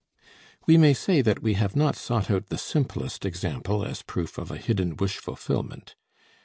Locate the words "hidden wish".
4.57-5.17